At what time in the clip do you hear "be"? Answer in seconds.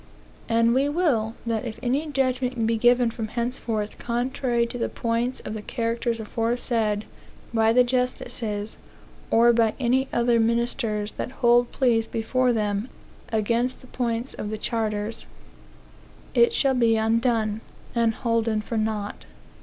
2.65-2.75, 16.73-16.95